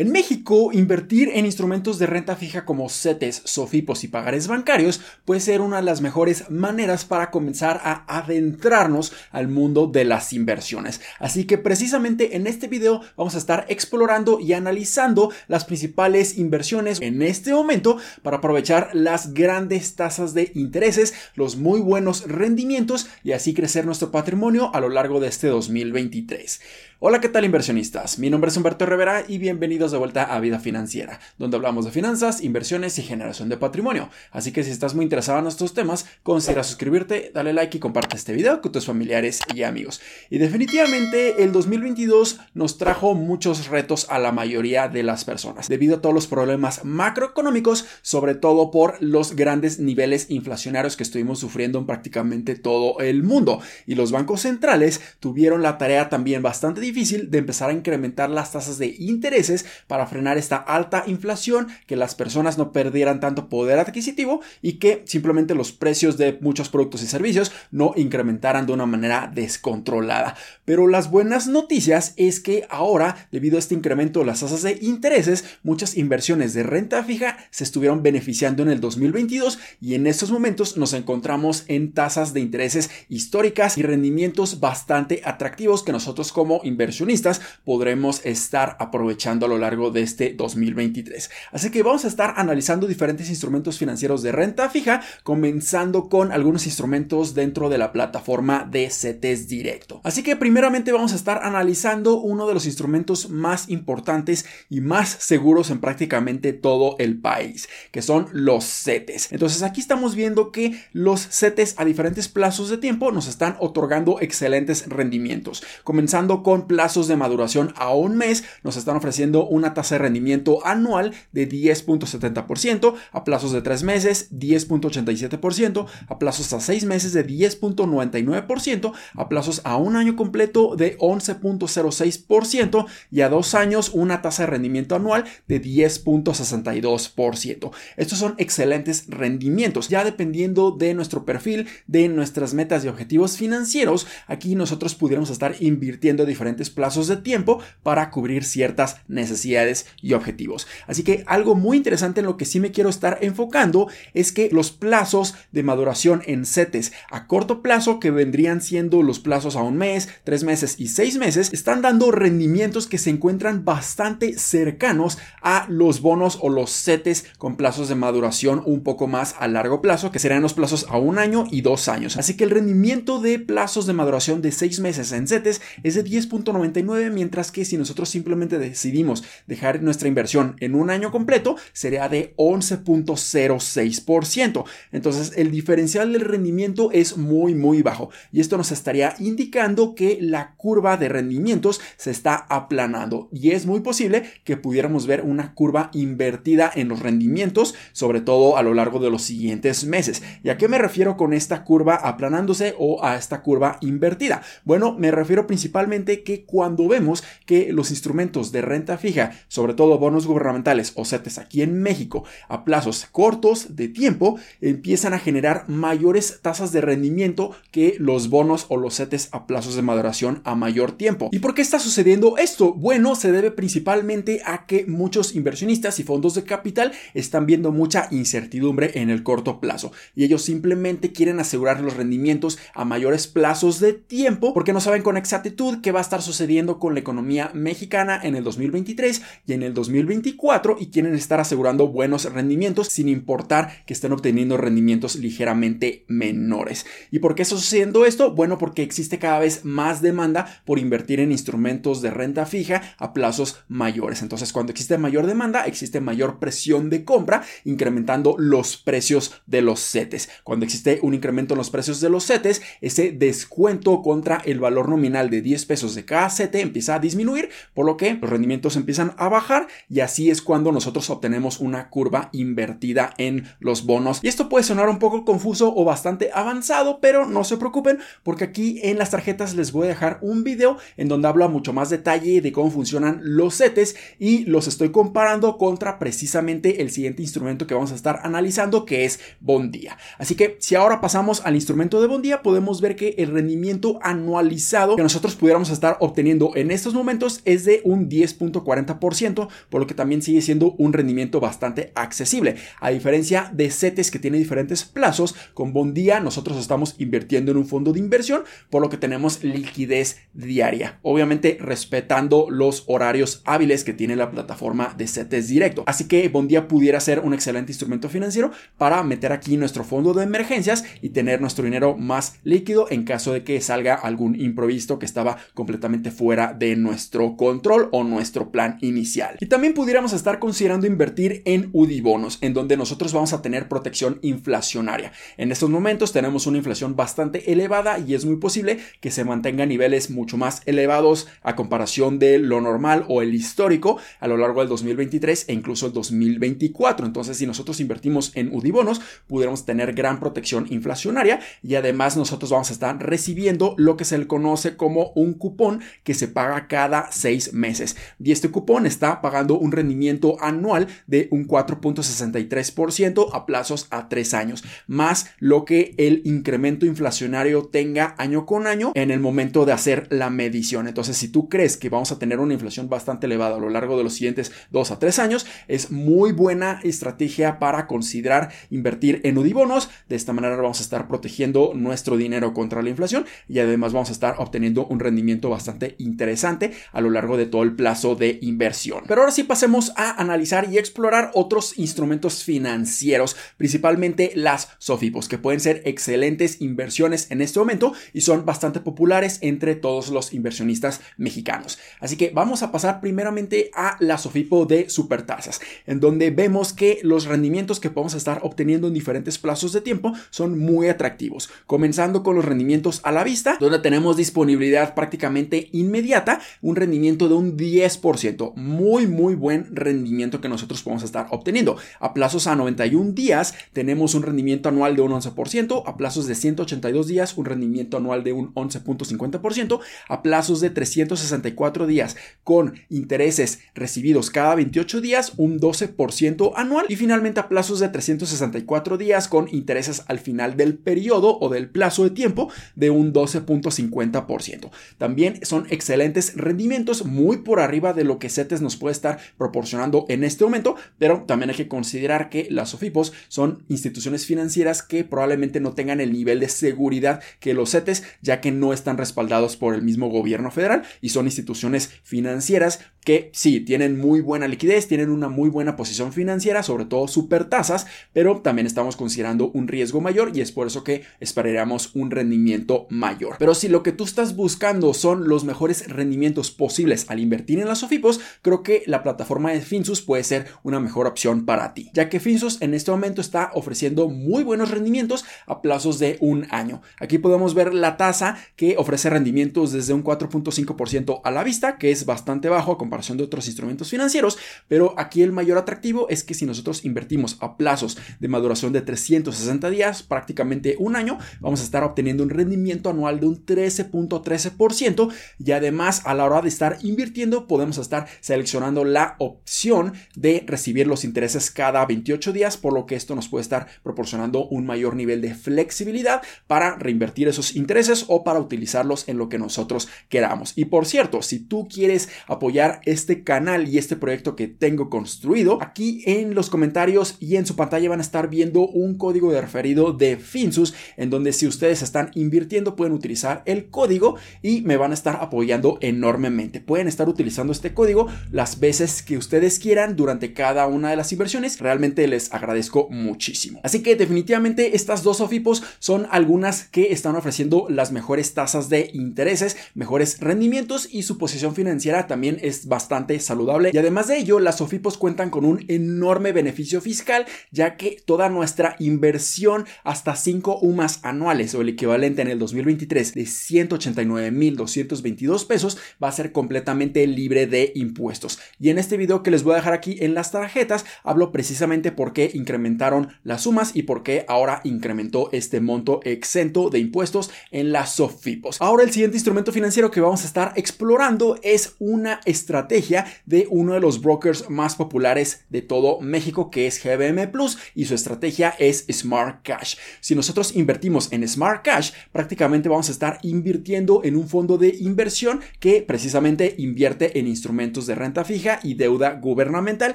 [0.00, 5.42] En México, invertir en instrumentos de renta fija como CETES, SOFIPOS y pagares bancarios puede
[5.42, 11.02] ser una de las mejores maneras para comenzar a adentrarnos al mundo de las inversiones.
[11.18, 16.98] Así que precisamente en este video vamos a estar explorando y analizando las principales inversiones
[17.02, 23.32] en este momento para aprovechar las grandes tasas de intereses, los muy buenos rendimientos y
[23.32, 26.58] así crecer nuestro patrimonio a lo largo de este 2023.
[27.02, 28.18] Hola, ¿qué tal inversionistas?
[28.18, 31.92] Mi nombre es Humberto Rivera y bienvenidos de vuelta a Vida Financiera, donde hablamos de
[31.92, 34.10] finanzas, inversiones y generación de patrimonio.
[34.32, 38.16] Así que si estás muy interesado en estos temas, considera suscribirte, dale like y comparte
[38.16, 40.02] este video con tus familiares y amigos.
[40.28, 45.96] Y definitivamente el 2022 nos trajo muchos retos a la mayoría de las personas, debido
[45.96, 51.78] a todos los problemas macroeconómicos, sobre todo por los grandes niveles inflacionarios que estuvimos sufriendo
[51.78, 53.62] en prácticamente todo el mundo.
[53.86, 58.52] Y los bancos centrales tuvieron la tarea también bastante difícil de empezar a incrementar las
[58.52, 63.78] tasas de intereses para frenar esta alta inflación, que las personas no perdieran tanto poder
[63.78, 68.86] adquisitivo y que simplemente los precios de muchos productos y servicios no incrementaran de una
[68.86, 70.36] manera descontrolada.
[70.64, 74.78] Pero las buenas noticias es que ahora, debido a este incremento de las tasas de
[74.80, 80.30] intereses, muchas inversiones de renta fija se estuvieron beneficiando en el 2022 y en estos
[80.30, 86.60] momentos nos encontramos en tasas de intereses históricas y rendimientos bastante atractivos que nosotros como
[86.64, 91.30] inversionistas inversionistas podremos estar aprovechando a lo largo de este 2023.
[91.52, 96.64] Así que vamos a estar analizando diferentes instrumentos financieros de renta fija, comenzando con algunos
[96.64, 100.00] instrumentos dentro de la plataforma de CETES Directo.
[100.04, 105.10] Así que primeramente vamos a estar analizando uno de los instrumentos más importantes y más
[105.10, 109.32] seguros en prácticamente todo el país, que son los CETES.
[109.32, 114.18] Entonces aquí estamos viendo que los CETES a diferentes plazos de tiempo nos están otorgando
[114.20, 119.96] excelentes rendimientos, comenzando con plazos de maduración a un mes nos están ofreciendo una tasa
[119.96, 126.84] de rendimiento anual de 10.70%, a plazos de 3 meses 10.87%, a plazos a 6
[126.84, 133.90] meses de 10.99%, a plazos a un año completo de 11.06% y a 2 años
[133.92, 137.72] una tasa de rendimiento anual de 10.62%.
[137.96, 144.06] Estos son excelentes rendimientos, ya dependiendo de nuestro perfil, de nuestras metas y objetivos financieros,
[144.28, 150.66] aquí nosotros pudiéramos estar invirtiendo diferentes plazos de tiempo para cubrir ciertas necesidades y objetivos.
[150.86, 154.50] Así que algo muy interesante en lo que sí me quiero estar enfocando es que
[154.52, 159.62] los plazos de maduración en CETES a corto plazo, que vendrían siendo los plazos a
[159.62, 165.18] un mes, tres meses y seis meses, están dando rendimientos que se encuentran bastante cercanos
[165.42, 169.80] a los bonos o los CETES con plazos de maduración un poco más a largo
[169.80, 172.16] plazo, que serían los plazos a un año y dos años.
[172.16, 176.02] Así que el rendimiento de plazos de maduración de seis meses en CETES es de
[176.02, 176.28] 10.
[176.52, 182.08] 99 mientras que si nosotros simplemente decidimos dejar nuestra inversión en un año completo, sería
[182.08, 184.64] de 11.06%.
[184.92, 190.18] Entonces, el diferencial del rendimiento es muy, muy bajo y esto nos estaría indicando que
[190.20, 195.54] la curva de rendimientos se está aplanando y es muy posible que pudiéramos ver una
[195.54, 200.22] curva invertida en los rendimientos, sobre todo a lo largo de los siguientes meses.
[200.42, 204.42] ¿Y a qué me refiero con esta curva aplanándose o a esta curva invertida?
[204.64, 209.98] Bueno, me refiero principalmente que cuando vemos que los instrumentos de renta fija, sobre todo
[209.98, 215.68] bonos gubernamentales o CETES aquí en México, a plazos cortos de tiempo, empiezan a generar
[215.68, 220.54] mayores tasas de rendimiento que los bonos o los CETES a plazos de maduración a
[220.54, 221.28] mayor tiempo.
[221.32, 222.72] ¿Y por qué está sucediendo esto?
[222.72, 228.08] Bueno, se debe principalmente a que muchos inversionistas y fondos de capital están viendo mucha
[228.10, 233.80] incertidumbre en el corto plazo y ellos simplemente quieren asegurar los rendimientos a mayores plazos
[233.80, 237.50] de tiempo porque no saben con exactitud qué va a estar sucediendo con la economía
[237.54, 243.08] mexicana en el 2023 y en el 2024 y quieren estar asegurando buenos rendimientos sin
[243.08, 246.86] importar que estén obteniendo rendimientos ligeramente menores.
[247.10, 248.32] ¿Y por qué está sucediendo esto?
[248.32, 253.12] Bueno, porque existe cada vez más demanda por invertir en instrumentos de renta fija a
[253.12, 254.22] plazos mayores.
[254.22, 259.80] Entonces, cuando existe mayor demanda, existe mayor presión de compra, incrementando los precios de los
[259.80, 260.28] CETES.
[260.44, 264.88] Cuando existe un incremento en los precios de los CETES, ese descuento contra el valor
[264.88, 269.12] nominal de 10 pesos de cada empieza a disminuir, por lo que los rendimientos empiezan
[269.16, 274.18] a bajar y así es cuando nosotros obtenemos una curva invertida en los bonos.
[274.20, 278.42] Y esto puede sonar un poco confuso o bastante avanzado, pero no se preocupen porque
[278.42, 281.72] aquí en las tarjetas les voy a dejar un video en donde hablo a mucho
[281.72, 287.22] más detalle de cómo funcionan los CETES y los estoy comparando contra precisamente el siguiente
[287.22, 289.96] instrumento que vamos a estar analizando que es Bondía.
[290.18, 294.96] Así que si ahora pasamos al instrumento de Bondía podemos ver que el rendimiento anualizado
[294.96, 299.94] que nosotros pudiéramos estar obteniendo en estos momentos es de un 10.40%, por lo que
[299.94, 302.56] también sigue siendo un rendimiento bastante accesible.
[302.80, 307.66] A diferencia de CETES que tiene diferentes plazos, con Bondía nosotros estamos invirtiendo en un
[307.66, 310.98] fondo de inversión, por lo que tenemos liquidez diaria.
[311.02, 315.84] Obviamente respetando los horarios hábiles que tiene la plataforma de CETES directo.
[315.86, 320.24] Así que Bondía pudiera ser un excelente instrumento financiero para meter aquí nuestro fondo de
[320.24, 325.06] emergencias y tener nuestro dinero más líquido en caso de que salga algún imprevisto que
[325.06, 329.36] estaba completamente fuera de nuestro control o nuestro plan inicial.
[329.40, 333.68] Y también pudiéramos estar considerando invertir en UDI bonos, en donde nosotros vamos a tener
[333.68, 335.12] protección inflacionaria.
[335.36, 339.64] En estos momentos tenemos una inflación bastante elevada y es muy posible que se mantenga
[339.64, 344.36] a niveles mucho más elevados a comparación de lo normal o el histórico a lo
[344.36, 347.06] largo del 2023 e incluso el 2024.
[347.06, 352.50] Entonces, si nosotros invertimos en UDI bonos, pudiéramos tener gran protección inflacionaria y además nosotros
[352.50, 356.68] vamos a estar recibiendo lo que se le conoce como un cupón que se paga
[356.68, 357.96] cada seis meses.
[358.22, 364.34] Y este cupón está pagando un rendimiento anual de un 4.63% a plazos a tres
[364.34, 369.72] años, más lo que el incremento inflacionario tenga año con año en el momento de
[369.72, 370.88] hacer la medición.
[370.88, 373.96] Entonces, si tú crees que vamos a tener una inflación bastante elevada a lo largo
[373.96, 379.38] de los siguientes dos a tres años, es muy buena estrategia para considerar invertir en
[379.38, 379.90] UDIBonos.
[380.08, 384.10] De esta manera vamos a estar protegiendo nuestro dinero contra la inflación y además vamos
[384.10, 388.38] a estar obteniendo un rendimiento bastante interesante a lo largo de todo el plazo de
[388.42, 389.04] inversión.
[389.06, 395.38] Pero ahora sí pasemos a analizar y explorar otros instrumentos financieros, principalmente las SOFIPOS, que
[395.38, 401.00] pueden ser excelentes inversiones en este momento y son bastante populares entre todos los inversionistas
[401.16, 401.78] mexicanos.
[402.00, 406.98] Así que vamos a pasar primeramente a la SOFIPO de supertasas, en donde vemos que
[407.02, 412.22] los rendimientos que podemos estar obteniendo en diferentes plazos de tiempo son muy atractivos, comenzando
[412.22, 417.56] con los rendimientos a la vista, donde tenemos disponibilidad prácticamente inmediata, un rendimiento de un
[417.56, 421.76] 10%, muy muy buen rendimiento que nosotros podemos estar obteniendo.
[421.98, 426.34] A plazos a 91 días tenemos un rendimiento anual de un 11%, a plazos de
[426.34, 433.60] 182 días un rendimiento anual de un 11.50%, a plazos de 364 días con intereses
[433.74, 439.48] recibidos cada 28 días un 12% anual y finalmente a plazos de 364 días con
[439.52, 444.70] intereses al final del periodo o del plazo de tiempo de un 12.50%.
[444.98, 450.06] También son excelentes rendimientos muy por arriba de lo que CETES nos puede estar proporcionando
[450.08, 455.04] en este momento, pero también hay que considerar que las SOFIPOS son instituciones financieras que
[455.04, 459.56] probablemente no tengan el nivel de seguridad que los CETES, ya que no están respaldados
[459.56, 464.86] por el mismo gobierno federal y son instituciones financieras que sí, tienen muy buena liquidez,
[464.88, 469.68] tienen una muy buena posición financiera, sobre todo super tasas, pero también estamos considerando un
[469.68, 473.36] riesgo mayor y es por eso que esperaríamos un rendimiento mayor.
[473.38, 477.68] Pero si lo que tú estás buscando son los mejores rendimientos posibles al invertir en
[477.68, 481.90] las SOFIPOS, creo que la plataforma de Finsus puede ser una mejor opción para ti,
[481.94, 486.46] ya que Finsus en este momento está ofreciendo muy buenos rendimientos a plazos de un
[486.50, 486.82] año.
[486.98, 491.90] Aquí podemos ver la tasa que ofrece rendimientos desde un 4.5% a la vista, que
[491.90, 496.34] es bastante bajo comparación de otros instrumentos financieros, pero aquí el mayor atractivo es que
[496.34, 501.62] si nosotros invertimos a plazos de maduración de 360 días, prácticamente un año, vamos a
[501.62, 506.78] estar obteniendo un rendimiento anual de un 13.13% y además a la hora de estar
[506.82, 512.86] invirtiendo podemos estar seleccionando la opción de recibir los intereses cada 28 días, por lo
[512.86, 518.06] que esto nos puede estar proporcionando un mayor nivel de flexibilidad para reinvertir esos intereses
[518.08, 520.54] o para utilizarlos en lo que nosotros queramos.
[520.56, 525.58] Y por cierto, si tú quieres apoyar este canal y este proyecto que tengo construido,
[525.60, 529.40] aquí en los comentarios y en su pantalla van a estar viendo un código de
[529.40, 534.76] referido de Finsus, en donde si ustedes están invirtiendo pueden utilizar el código y me
[534.76, 536.60] van a estar apoyando enormemente.
[536.60, 541.12] Pueden estar utilizando este código las veces que ustedes quieran durante cada una de las
[541.12, 541.58] inversiones.
[541.58, 543.60] Realmente les agradezco muchísimo.
[543.62, 548.90] Así que definitivamente estas dos OFIPOS son algunas que están ofreciendo las mejores tasas de
[548.92, 554.40] intereses, mejores rendimientos y su posición financiera también es bastante saludable y además de ello
[554.40, 560.60] las SOFIPOS cuentan con un enorme beneficio fiscal ya que toda nuestra inversión hasta 5
[560.62, 567.04] UMAS anuales o el equivalente en el 2023 de 189.222 pesos va a ser completamente
[567.06, 570.30] libre de impuestos y en este video que les voy a dejar aquí en las
[570.30, 575.98] tarjetas hablo precisamente por qué incrementaron las sumas y por qué ahora incrementó este monto
[576.04, 578.58] exento de impuestos en las SOFIPOS.
[578.60, 583.46] Ahora el siguiente instrumento financiero que vamos a estar explorando es una estrategia estrategia de
[583.50, 587.94] uno de los brokers más populares de todo México, que es GBM Plus, y su
[587.94, 589.76] estrategia es Smart Cash.
[590.00, 594.76] Si nosotros invertimos en Smart Cash, prácticamente vamos a estar invirtiendo en un fondo de
[594.80, 599.94] inversión que precisamente invierte en instrumentos de renta fija y deuda gubernamental.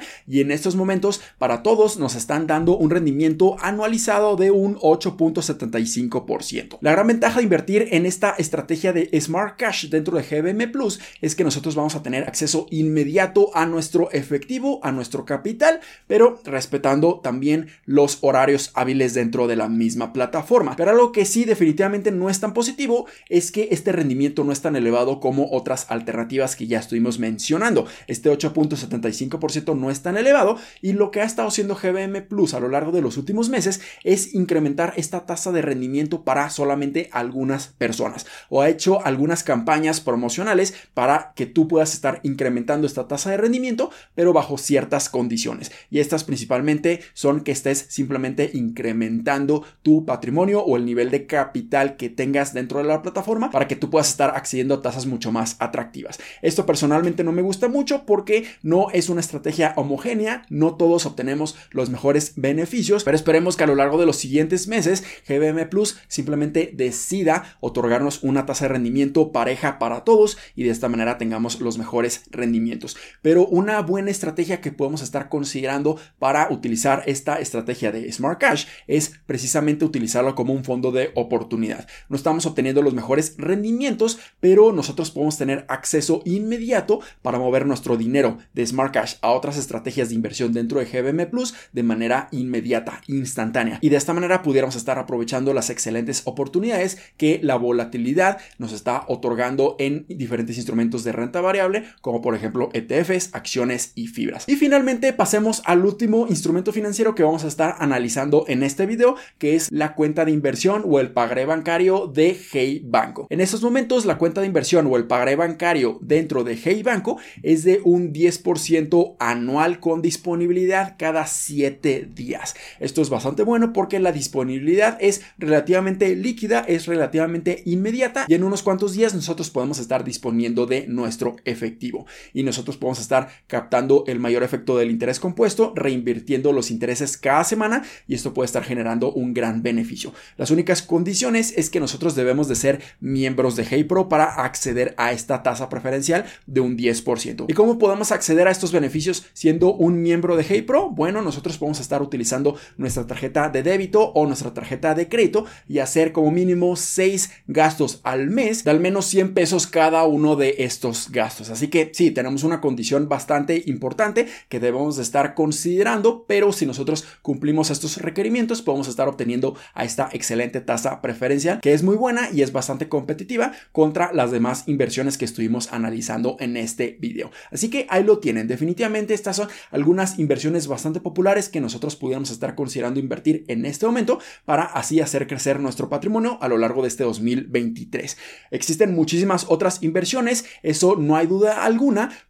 [0.27, 6.79] Y en estos momentos, para todos, nos están dando un rendimiento anualizado de un 8.75%.
[6.81, 10.99] La gran ventaja de invertir en esta estrategia de Smart Cash dentro de GBM Plus
[11.21, 16.39] es que nosotros vamos a tener acceso inmediato a nuestro efectivo, a nuestro capital, pero
[16.43, 20.75] respetando también los horarios hábiles dentro de la misma plataforma.
[20.75, 24.61] Pero algo que sí definitivamente no es tan positivo es que este rendimiento no es
[24.61, 27.85] tan elevado como otras alternativas que ya estuvimos mencionando.
[28.07, 32.59] Este 8.75% no es tan elevado y lo que ha estado haciendo GBM Plus a
[32.59, 37.67] lo largo de los últimos meses es incrementar esta tasa de rendimiento para solamente algunas
[37.67, 42.44] personas o ha hecho algunas campañas promocionales para que tú puedas estar incrementando
[42.85, 48.51] esta tasa de rendimiento pero bajo ciertas condiciones y estas principalmente son que estés simplemente
[48.53, 53.67] incrementando tu patrimonio o el nivel de capital que tengas dentro de la plataforma para
[53.67, 56.19] que tú puedas estar accediendo a tasas mucho más atractivas.
[56.41, 61.55] Esto personalmente no me gusta mucho porque no es una estrategia homogénea, no todos obtenemos
[61.71, 65.97] los mejores beneficios, pero esperemos que a lo largo de los siguientes meses GBM Plus
[66.07, 71.59] simplemente decida otorgarnos una tasa de rendimiento pareja para todos y de esta manera tengamos
[71.61, 72.97] los mejores rendimientos.
[73.21, 78.65] Pero una buena estrategia que podemos estar considerando para utilizar esta estrategia de Smart Cash
[78.87, 81.87] es precisamente utilizarlo como un fondo de oportunidad.
[82.09, 87.97] No estamos obteniendo los mejores rendimientos, pero nosotros podemos tener acceso inmediato para mover nuestro
[87.97, 92.27] dinero de Smart Cash a otras estrategias de inversión dentro de GBM Plus de manera
[92.31, 93.79] inmediata, instantánea.
[93.81, 99.05] Y de esta manera pudiéramos estar aprovechando las excelentes oportunidades que la volatilidad nos está
[99.07, 104.45] otorgando en diferentes instrumentos de renta variable, como por ejemplo ETFs, acciones y fibras.
[104.47, 109.15] Y finalmente pasemos al último instrumento financiero que vamos a estar analizando en este video,
[109.37, 113.27] que es la cuenta de inversión o el pagaré bancario de Hey Banco.
[113.29, 117.19] En estos momentos la cuenta de inversión o el pagaré bancario dentro de Hey Banco
[117.43, 122.55] es de un 10% anual con disponibilidad cada 7 días.
[122.79, 128.43] Esto es bastante bueno porque la disponibilidad es relativamente líquida, es relativamente inmediata y en
[128.43, 134.03] unos cuantos días nosotros podemos estar disponiendo de nuestro efectivo y nosotros podemos estar captando
[134.07, 138.63] el mayor efecto del interés compuesto, reinvirtiendo los intereses cada semana y esto puede estar
[138.63, 140.13] generando un gran beneficio.
[140.37, 145.11] Las únicas condiciones es que nosotros debemos de ser miembros de HeyPro para acceder a
[145.11, 147.45] esta tasa preferencial de un 10%.
[147.47, 150.89] ¿Y cómo podemos acceder a estos beneficios siendo un miembro de HeyPro?
[150.89, 155.79] Bueno, nosotros podemos estar utilizando nuestra tarjeta de débito o nuestra tarjeta de crédito y
[155.79, 160.55] hacer como mínimo 6 gastos al mes de al menos 100 pesos cada uno de
[160.59, 161.49] estos gastos.
[161.49, 166.65] Así que sí, tenemos una condición bastante importante que debemos de estar considerando, pero si
[166.65, 171.95] nosotros cumplimos estos requerimientos podemos estar obteniendo a esta excelente tasa preferencial que es muy
[171.95, 177.31] buena y es bastante competitiva contra las demás inversiones que estuvimos analizando en este video.
[177.49, 178.47] Así que ahí lo tienen.
[178.47, 183.85] Definitivamente estas son algunas inversiones bastante populares que nosotros pudiéramos estar considerando invertir en este
[183.85, 188.17] momento para así hacer crecer nuestro patrimonio a lo largo de este 2023.
[188.51, 191.63] Existen muchísimas otras inversiones, eso no hay duda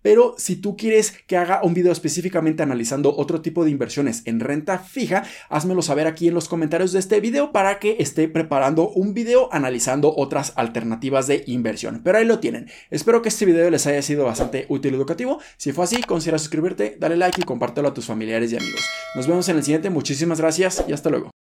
[0.02, 4.40] pero si tú quieres que haga un video específicamente analizando otro tipo de inversiones en
[4.40, 8.90] renta fija, házmelo saber aquí en los comentarios de este video para que esté preparando
[8.90, 12.02] un video analizando otras alternativas de inversión.
[12.04, 12.70] Pero ahí lo tienen.
[12.90, 15.40] Espero que este video les haya sido bastante útil y educativo.
[15.58, 18.82] Si fue así, considera suscribirte, dale like y compártelo a tus familiares y amigos.
[19.16, 19.90] Nos vemos en el siguiente.
[19.90, 21.45] Muchísimas gracias y hasta luego.